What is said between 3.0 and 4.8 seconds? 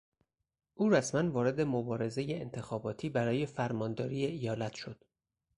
برای فرمانداری ایالت